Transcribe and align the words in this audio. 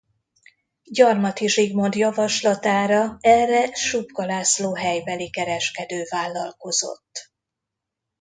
Gyarmathy 0.91 1.47
Zsigmond 1.47 1.95
javaslatára 1.95 3.17
erre 3.19 3.73
Supka 3.73 4.25
László 4.25 4.75
helybeli 4.75 5.29
kereskedő 5.29 6.03
vállalkozott. 6.09 7.31